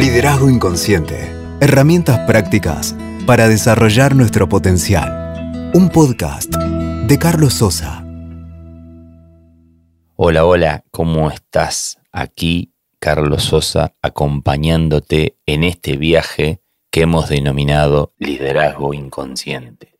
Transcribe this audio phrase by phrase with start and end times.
[0.00, 1.30] Liderazgo Inconsciente.
[1.60, 5.70] Herramientas prácticas para desarrollar nuestro potencial.
[5.74, 8.02] Un podcast de Carlos Sosa.
[10.16, 11.98] Hola, hola, ¿cómo estás?
[12.12, 19.98] Aquí Carlos Sosa acompañándote en este viaje que hemos denominado Liderazgo Inconsciente.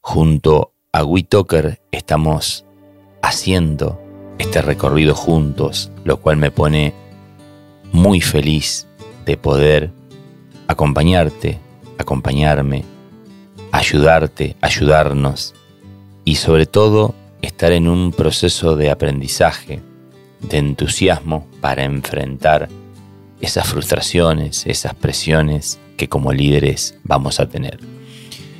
[0.00, 2.66] Junto a Witoker estamos
[3.20, 4.00] haciendo
[4.38, 6.94] este recorrido juntos, lo cual me pone
[7.90, 8.86] muy feliz
[9.30, 9.90] de poder
[10.66, 11.58] acompañarte,
[11.98, 12.84] acompañarme,
[13.70, 15.54] ayudarte, ayudarnos
[16.24, 19.80] y sobre todo estar en un proceso de aprendizaje,
[20.40, 22.68] de entusiasmo para enfrentar
[23.40, 27.78] esas frustraciones, esas presiones que como líderes vamos a tener.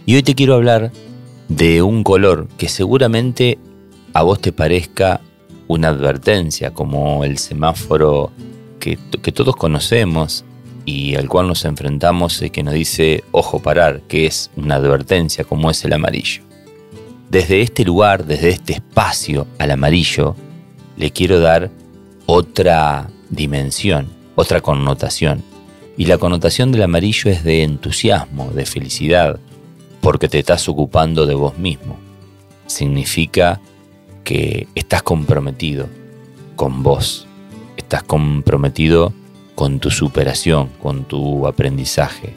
[0.06, 0.92] Y hoy te quiero hablar
[1.48, 3.58] de un color que seguramente
[4.12, 5.20] a vos te parezca
[5.66, 8.30] una advertencia, como el semáforo
[8.80, 8.96] que,
[9.32, 10.44] todos conocemos
[10.90, 15.44] y al cual nos enfrentamos y que nos dice ojo parar, que es una advertencia,
[15.44, 16.42] como es el amarillo.
[17.28, 20.34] Desde este lugar, desde este espacio al amarillo,
[20.96, 21.70] le quiero dar
[22.26, 25.44] otra dimensión, otra connotación.
[25.96, 29.38] Y la connotación del amarillo es de entusiasmo, de felicidad,
[30.00, 31.98] porque te estás ocupando de vos mismo.
[32.66, 33.60] Significa
[34.24, 35.88] que estás comprometido
[36.56, 37.28] con vos,
[37.76, 39.12] estás comprometido
[39.60, 42.32] con tu superación, con tu aprendizaje.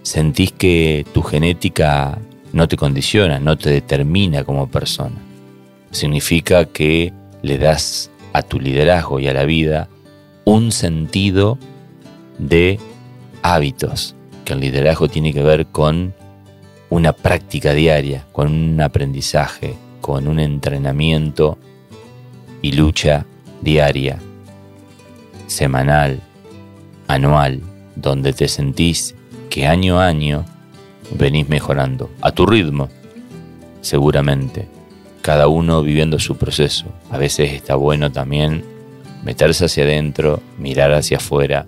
[0.00, 2.18] Sentís que tu genética
[2.54, 5.16] no te condiciona, no te determina como persona.
[5.90, 7.12] Significa que
[7.42, 9.90] le das a tu liderazgo y a la vida
[10.46, 11.58] un sentido
[12.38, 12.80] de
[13.42, 16.14] hábitos, que el liderazgo tiene que ver con
[16.88, 21.58] una práctica diaria, con un aprendizaje, con un entrenamiento
[22.62, 23.26] y lucha
[23.60, 24.18] diaria,
[25.48, 26.22] semanal,
[27.08, 27.60] anual,
[27.94, 29.14] donde te sentís
[29.50, 30.44] que año a año
[31.12, 32.88] venís mejorando, a tu ritmo,
[33.80, 34.68] seguramente,
[35.22, 36.86] cada uno viviendo su proceso.
[37.10, 38.64] A veces está bueno también
[39.24, 41.66] meterse hacia adentro, mirar hacia afuera,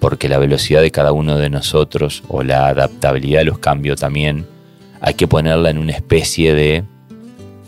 [0.00, 4.46] porque la velocidad de cada uno de nosotros o la adaptabilidad a los cambios también
[5.00, 6.84] hay que ponerla en una especie de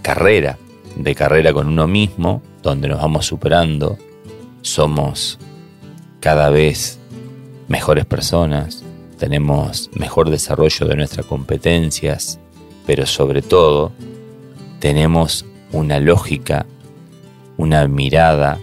[0.02, 0.58] carrera,
[0.96, 3.98] de carrera con uno mismo, donde nos vamos superando,
[4.62, 5.38] somos
[6.22, 7.00] cada vez
[7.66, 8.84] mejores personas,
[9.18, 12.38] tenemos mejor desarrollo de nuestras competencias,
[12.86, 13.90] pero sobre todo
[14.78, 16.64] tenemos una lógica,
[17.56, 18.60] una mirada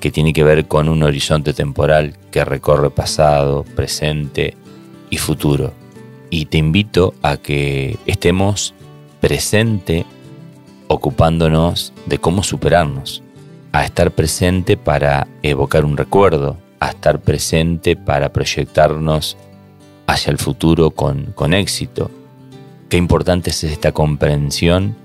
[0.00, 4.54] que tiene que ver con un horizonte temporal que recorre pasado, presente
[5.08, 5.72] y futuro.
[6.28, 8.74] Y te invito a que estemos
[9.22, 10.04] presente
[10.88, 13.22] ocupándonos de cómo superarnos,
[13.72, 19.36] a estar presente para evocar un recuerdo, a estar presente para proyectarnos
[20.06, 22.10] hacia el futuro con, con éxito.
[22.88, 24.96] Qué importante es esta comprensión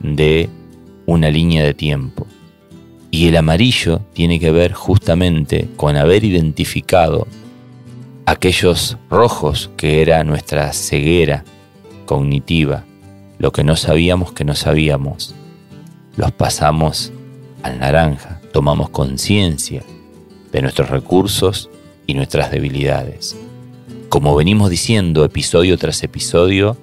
[0.00, 0.48] de
[1.06, 2.26] una línea de tiempo.
[3.10, 7.26] Y el amarillo tiene que ver justamente con haber identificado
[8.26, 11.44] aquellos rojos que era nuestra ceguera
[12.06, 12.84] cognitiva,
[13.38, 15.34] lo que no sabíamos que no sabíamos.
[16.16, 17.12] Los pasamos
[17.62, 19.82] al naranja, tomamos conciencia
[20.54, 21.68] de nuestros recursos
[22.06, 23.36] y nuestras debilidades.
[24.08, 26.76] Como venimos diciendo episodio tras episodio,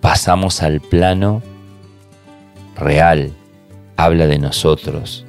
[0.00, 1.42] pasamos al plano
[2.76, 3.32] real,
[3.96, 5.26] habla de nosotros.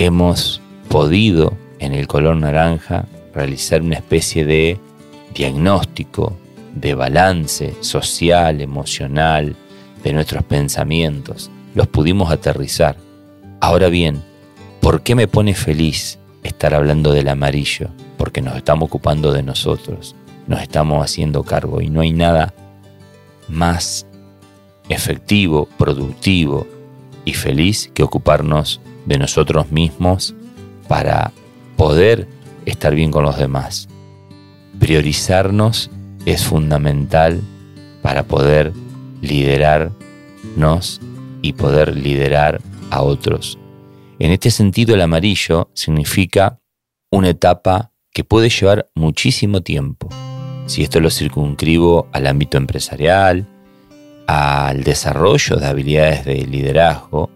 [0.00, 4.80] Hemos podido en el color naranja realizar una especie de
[5.34, 6.36] diagnóstico,
[6.74, 9.54] de balance social, emocional,
[10.02, 11.48] de nuestros pensamientos.
[11.76, 12.96] Los pudimos aterrizar.
[13.60, 14.20] Ahora bien,
[14.80, 17.88] ¿por qué me pone feliz estar hablando del amarillo?
[18.16, 20.14] Porque nos estamos ocupando de nosotros,
[20.46, 22.54] nos estamos haciendo cargo y no hay nada
[23.48, 24.06] más
[24.88, 26.66] efectivo, productivo
[27.24, 30.34] y feliz que ocuparnos de nosotros mismos
[30.88, 31.32] para
[31.76, 32.28] poder
[32.64, 33.88] estar bien con los demás.
[34.78, 35.90] Priorizarnos
[36.24, 37.40] es fundamental
[38.02, 38.72] para poder
[39.22, 41.00] liderarnos
[41.42, 42.60] y poder liderar
[42.90, 43.58] a otros.
[44.18, 46.60] En este sentido, el amarillo significa
[47.10, 50.08] una etapa que puede llevar muchísimo tiempo.
[50.66, 53.46] Si esto lo circunscribo al ámbito empresarial,
[54.26, 57.30] al desarrollo de habilidades de liderazgo,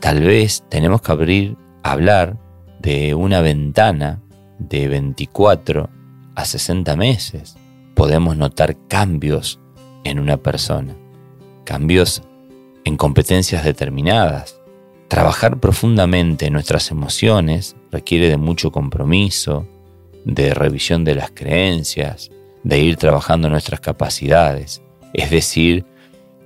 [0.00, 2.36] tal vez tenemos que abrir, hablar
[2.80, 4.20] de una ventana
[4.58, 5.90] de 24
[6.34, 7.56] a 60 meses
[7.96, 9.58] podemos notar cambios
[10.04, 10.94] en una persona,
[11.64, 12.22] cambios
[12.84, 14.60] en competencias determinadas.
[15.08, 19.66] Trabajar profundamente en nuestras emociones requiere de mucho compromiso,
[20.24, 22.30] de revisión de las creencias,
[22.64, 24.82] de ir trabajando nuestras capacidades,
[25.12, 25.84] es decir,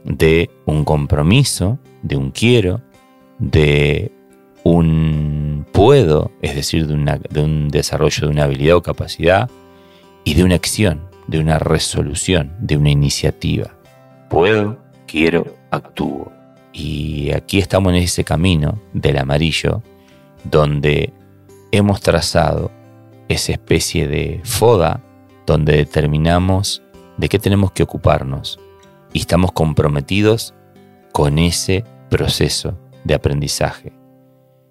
[0.04, 2.82] de un compromiso, de un quiero,
[3.38, 4.12] de
[4.62, 9.50] un puedo, es decir, de, de, un desarrollo de una habilidad o capacidad,
[10.24, 13.74] y de una acción, de una resolución, de una iniciativa.
[14.28, 16.30] Puedo, quiero, actúo.
[16.72, 19.82] Y aquí estamos en ese camino del amarillo,
[20.44, 21.12] donde
[21.72, 22.70] hemos trazado
[23.28, 25.00] esa especie de foda
[25.46, 26.82] donde determinamos
[27.16, 28.58] de qué tenemos que ocuparnos
[29.12, 30.54] y estamos comprometidos
[31.12, 33.92] con ese proceso de aprendizaje.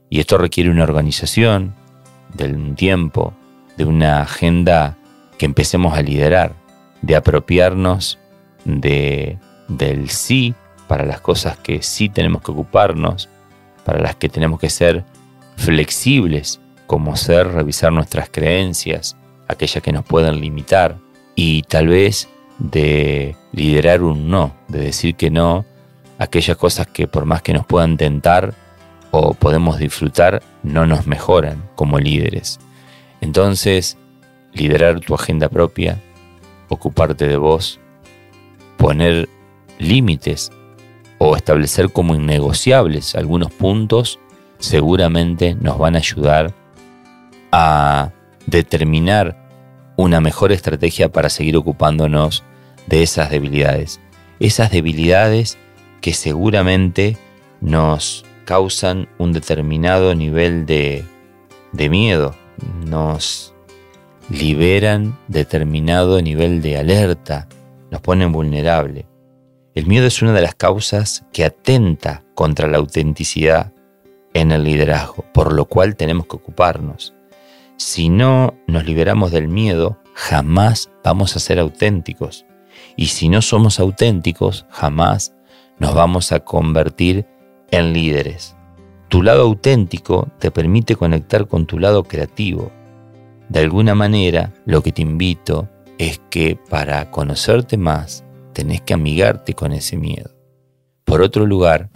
[0.10, 1.76] Y esto requiere una organización,
[2.34, 3.34] de un tiempo,
[3.78, 4.98] de una agenda
[5.38, 6.54] que empecemos a liderar,
[7.02, 8.20] de apropiarnos
[8.66, 9.38] de,
[9.68, 10.54] del sí
[10.90, 13.30] para las cosas que sí tenemos que ocuparnos,
[13.86, 15.06] para las que tenemos que ser
[15.56, 19.16] flexibles como ser revisar nuestras creencias,
[19.48, 20.98] aquellas que nos pueden limitar,
[21.36, 22.28] y tal vez
[22.58, 25.64] de liderar un no, de decir que no
[26.18, 28.56] aquellas cosas que por más que nos puedan tentar
[29.12, 32.60] o podemos disfrutar, no nos mejoran como líderes.
[33.22, 33.96] Entonces,
[34.54, 36.02] liderar tu agenda propia,
[36.68, 37.80] ocuparte de vos,
[38.78, 39.30] poner
[39.78, 40.52] límites
[41.20, 44.20] o establecer como innegociables algunos puntos,
[44.58, 46.54] seguramente nos van a ayudar
[47.52, 48.12] a
[48.48, 49.38] determinar
[49.98, 52.44] una mejor estrategia para seguir ocupándonos
[52.88, 54.00] de esas debilidades.
[54.40, 55.58] Esas debilidades
[56.02, 57.18] que seguramente
[57.60, 61.04] nos causan un determinado nivel de,
[61.90, 62.34] miedo,
[62.86, 63.54] nos
[64.30, 67.48] liberan determinado nivel de alerta,
[67.92, 69.09] nos ponen vulnerable.
[69.80, 73.72] El miedo es una de las causas que atenta contra la autenticidad
[74.34, 77.14] en el liderazgo, por lo cual tenemos que ocuparnos.
[77.78, 82.46] Si no nos liberamos del miedo, jamás vamos a ser auténticos.
[82.98, 85.34] Y si no somos auténticos, jamás
[85.78, 87.26] nos vamos a convertir
[87.72, 88.58] en líderes.
[89.08, 92.70] Tu lado auténtico te permite conectar con tu lado creativo.
[93.48, 99.54] De alguna manera, lo que te invito es que para conocerte más, tenés que amigarte
[99.54, 100.32] con ese miedo.
[101.06, 101.90] Por otro lugar,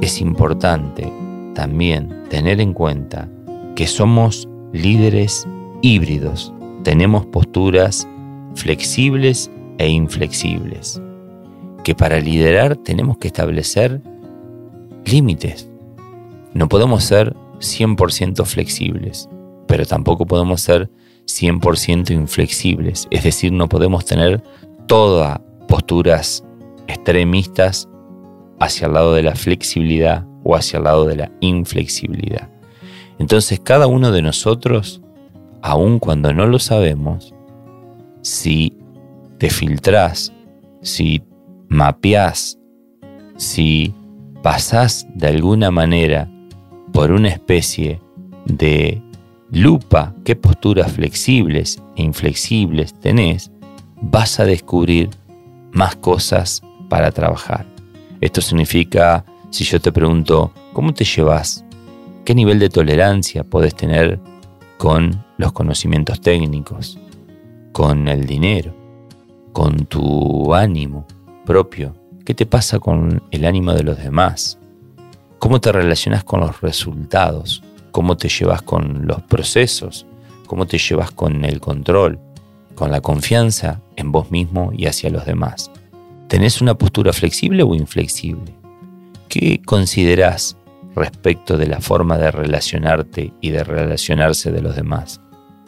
[0.00, 1.12] es importante
[1.54, 3.28] también tener en cuenta
[3.74, 5.46] que somos líderes
[5.82, 6.52] híbridos.
[6.82, 8.06] Tenemos posturas
[8.54, 11.00] flexibles e inflexibles.
[11.84, 14.00] Que para liderar tenemos que establecer
[15.04, 15.68] límites.
[16.52, 19.28] No podemos ser 100% flexibles,
[19.66, 20.90] pero tampoco podemos ser
[21.26, 23.06] 100% inflexibles.
[23.10, 24.42] Es decir, no podemos tener
[24.86, 26.44] todas posturas
[26.86, 27.88] extremistas
[28.58, 32.48] hacia el lado de la flexibilidad o hacia el lado de la inflexibilidad.
[33.18, 35.00] Entonces cada uno de nosotros,
[35.62, 37.34] aun cuando no lo sabemos,
[38.22, 38.76] si
[39.38, 40.32] te filtrás,
[40.82, 41.22] si
[41.68, 42.58] mapeás,
[43.36, 43.92] si
[44.42, 46.30] pasás de alguna manera
[46.92, 48.00] por una especie
[48.46, 49.02] de
[49.50, 53.50] lupa qué posturas flexibles e inflexibles tenés,
[54.00, 55.10] vas a descubrir
[55.72, 57.66] más cosas para trabajar.
[58.20, 61.66] Esto significa, si yo te pregunto, ¿cómo te llevas
[62.26, 64.18] ¿Qué nivel de tolerancia podés tener
[64.78, 66.98] con los conocimientos técnicos,
[67.70, 68.74] con el dinero,
[69.52, 71.06] con tu ánimo
[71.44, 71.94] propio?
[72.24, 74.58] ¿Qué te pasa con el ánimo de los demás?
[75.38, 77.62] ¿Cómo te relacionas con los resultados?
[77.92, 80.04] ¿Cómo te llevas con los procesos?
[80.48, 82.18] ¿Cómo te llevas con el control?
[82.74, 85.70] Con la confianza en vos mismo y hacia los demás.
[86.28, 88.54] ¿Tenés una postura flexible o inflexible?
[89.28, 90.56] ¿Qué considerás
[90.96, 95.20] respecto de la forma de relacionarte y de relacionarse de los demás.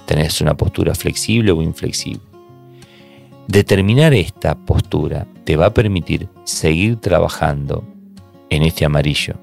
[0.06, 2.22] ¿Tenés una postura flexible o inflexible?
[3.46, 7.84] Determinar esta postura te va a permitir seguir trabajando
[8.48, 9.34] en este amarillo,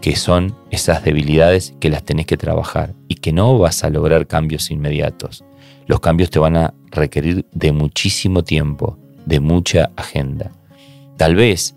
[0.00, 4.26] que son esas debilidades que las tenés que trabajar y que no vas a lograr
[4.26, 5.44] cambios inmediatos.
[5.86, 10.52] Los cambios te van a requerir de muchísimo tiempo, de mucha agenda.
[11.16, 11.76] Tal vez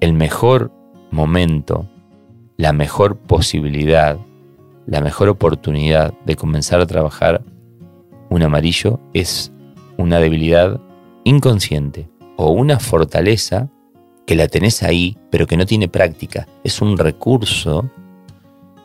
[0.00, 0.72] el mejor
[1.10, 1.88] momento
[2.60, 4.18] la mejor posibilidad,
[4.84, 7.42] la mejor oportunidad de comenzar a trabajar
[8.28, 9.50] un amarillo es
[9.96, 10.78] una debilidad
[11.24, 13.70] inconsciente o una fortaleza
[14.26, 16.46] que la tenés ahí, pero que no tiene práctica.
[16.62, 17.88] Es un recurso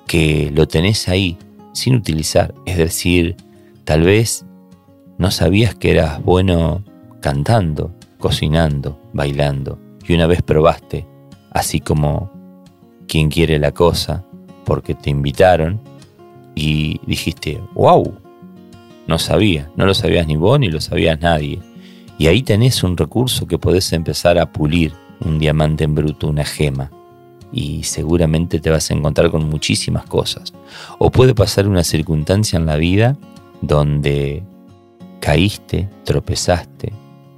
[0.08, 1.38] que lo tenés ahí
[1.74, 2.56] sin utilizar.
[2.66, 3.36] Es decir,
[3.86, 4.46] tal vez
[5.18, 6.84] no sabías que eras bueno
[7.22, 11.08] cantando, cocinando, bailando, y una vez probaste,
[11.52, 12.32] así como
[13.08, 14.26] quien quiere la cosa
[14.66, 15.80] porque te invitaron
[16.56, 18.16] y dijiste, wow,
[19.08, 21.60] no sabía, no lo sabías ni vos ni lo sabías nadie.
[22.18, 26.46] Y ahí tenés un recurso que podés empezar a pulir, un diamante en bruto, una
[26.46, 26.92] gema.
[27.52, 30.54] Y seguramente te vas a encontrar con muchísimas cosas.
[30.98, 33.18] O puede pasar una circunstancia en la vida
[33.62, 34.44] donde
[35.20, 36.94] caíste, tropezaste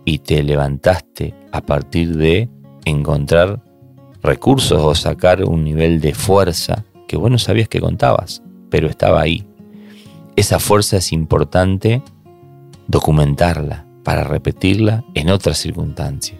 [0.06, 2.50] y te levantaste a partir de
[2.86, 3.62] encontrar
[4.22, 9.22] recursos o sacar un nivel de fuerza que vos no sabías que contabas, pero estaba
[9.22, 9.46] ahí.
[10.36, 12.02] Esa fuerza es importante
[12.88, 16.38] documentarla para repetirla en otra circunstancia.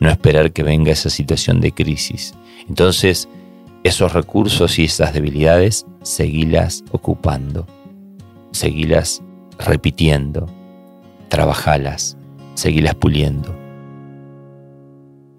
[0.00, 2.34] No esperar que venga esa situación de crisis.
[2.68, 3.28] Entonces,
[3.84, 7.66] esos recursos y esas debilidades, seguilas ocupando,
[8.56, 9.22] seguilas
[9.58, 10.46] repitiendo,
[11.28, 12.16] trabajalas,
[12.54, 13.54] seguilas puliendo.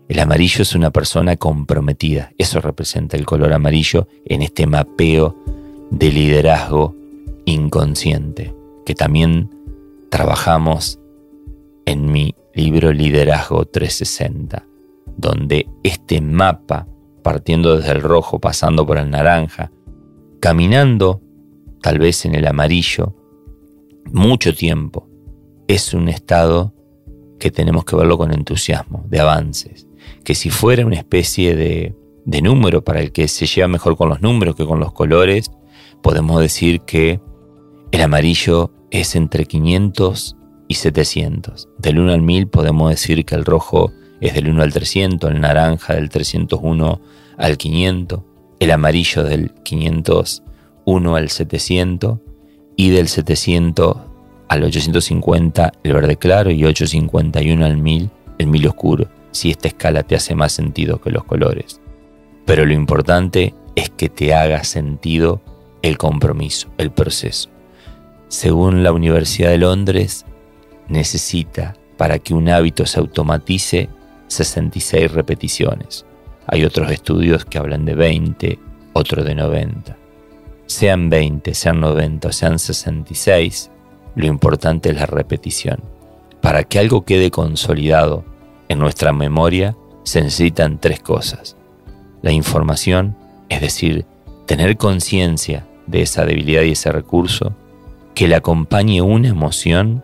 [0.08, 5.36] El amarillo es una persona comprometida, eso representa el color amarillo en este mapeo
[5.92, 6.96] de liderazgo
[7.46, 8.54] inconsciente,
[8.86, 9.50] que también
[10.10, 11.00] trabajamos
[11.86, 14.66] en mi libro Liderazgo 360,
[15.18, 16.88] donde este mapa,
[17.24, 19.72] partiendo desde el rojo, pasando por el naranja,
[20.40, 21.22] caminando
[21.88, 23.16] tal vez en el amarillo,
[24.12, 25.08] mucho tiempo,
[25.70, 26.74] es un estado
[27.40, 29.88] que tenemos que verlo con entusiasmo, de avances
[30.26, 31.96] que si fuera una especie de,
[32.42, 35.50] número para el que se lleva mejor con los números que con los colores,
[36.04, 37.22] podemos decir que
[37.94, 40.36] el amarillo es entre 500
[40.68, 41.70] y 700.
[41.78, 45.40] Del 1 al 1000 podemos decir que el rojo es del 1 al 300, el
[45.40, 47.02] naranja del 301
[47.38, 48.20] al 500,
[48.60, 49.54] el amarillo del
[50.88, 52.20] 501 al 700
[52.78, 53.98] y del 700
[54.48, 60.04] al 850 el verde claro y 851 al 1000 el 1000 oscuro si esta escala
[60.04, 61.82] te hace más sentido que los colores.
[62.46, 65.42] Pero lo importante es que te haga sentido
[65.82, 67.50] el compromiso, el proceso.
[68.30, 70.26] Según la Universidad de Londres,
[70.88, 73.90] necesita para que un hábito se automatice
[74.28, 76.06] 66 repeticiones.
[76.48, 78.60] Hay otros estudios que hablan de 20,
[78.94, 80.07] otro de 90.
[80.68, 83.72] Sean 20, sean 90 sean 66,
[84.16, 85.80] lo importante es la repetición.
[86.42, 88.26] Para que algo quede consolidado,
[88.68, 91.56] en nuestra memoria se necesitan tres cosas.
[92.22, 93.16] La información,
[93.50, 94.06] es decir,
[94.46, 97.56] tener conciencia de esa debilidad y ese recurso,
[98.14, 100.04] que le acompañe una emoción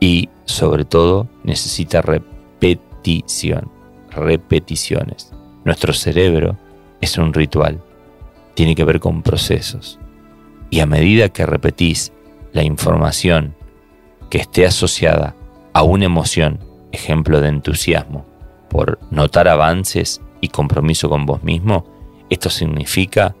[0.00, 3.70] y sobre todo necesita repetición,
[4.10, 5.32] repeticiones.
[5.64, 6.58] Nuestro cerebro
[7.00, 7.80] es un ritual,
[8.54, 9.98] tiene que ver con procesos.
[10.70, 12.12] Y a medida que repetís
[12.52, 13.54] la información
[14.30, 15.34] que esté asociada
[15.72, 16.58] a una emoción
[16.92, 18.26] ejemplo de entusiasmo
[18.68, 21.84] por notar avances y compromiso con vos mismo,
[22.30, 23.34] esto significa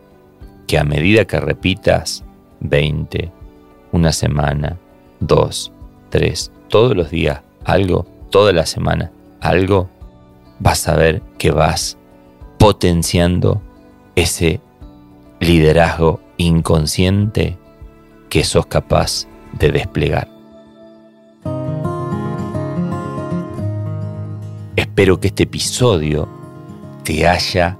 [0.66, 2.24] que a medida que repitas
[2.60, 3.32] 20,
[3.92, 4.78] una semana,
[5.20, 5.72] dos,
[6.10, 9.90] tres, todos los días algo, toda la semana algo,
[10.58, 11.98] vas a ver que vas
[12.58, 13.60] potenciando
[14.14, 14.60] ese
[15.42, 17.58] liderazgo inconsciente
[18.28, 19.26] que sos capaz
[19.58, 20.28] de desplegar.
[24.76, 26.28] Espero que este episodio
[27.02, 27.76] te haya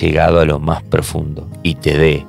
[0.00, 2.26] llegado a lo más profundo y te dé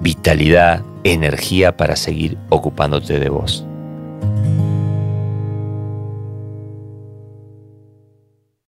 [0.00, 3.66] vitalidad, energía para seguir ocupándote de vos.